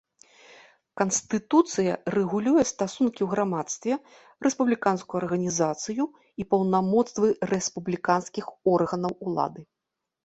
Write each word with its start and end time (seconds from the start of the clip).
Канстытуцыя 0.99 1.93
рэгулюе 2.15 2.63
стасункі 2.71 3.21
ў 3.25 3.29
грамадстве, 3.33 3.93
рэспубліканскую 4.47 5.17
арганізацыю 5.23 6.03
і 6.45 6.49
паўнамоцтвы 6.55 7.27
рэспубліканскіх 7.53 8.45
органаў 8.77 9.13
улады. 9.31 9.61